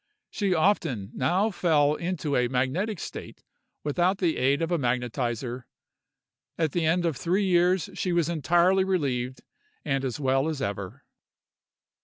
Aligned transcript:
She 0.31 0.55
often 0.55 1.11
now 1.13 1.51
fell 1.51 1.93
into 1.93 2.35
a 2.35 2.47
magnetic 2.47 2.99
state 2.99 3.43
without 3.83 4.17
the 4.17 4.35
aid 4.37 4.63
of 4.63 4.71
a 4.71 4.79
magnetizer. 4.79 5.67
At 6.57 6.71
the 6.71 6.87
end 6.87 7.05
of 7.05 7.15
three 7.15 7.45
years 7.45 7.87
she 7.93 8.11
was 8.11 8.27
entirely 8.27 8.83
relieved 8.83 9.43
and 9.85 10.03
as 10.03 10.19
well 10.19 10.47
as 10.49 10.59
ever. 10.59 11.03